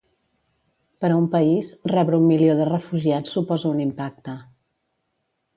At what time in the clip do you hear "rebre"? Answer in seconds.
1.93-2.21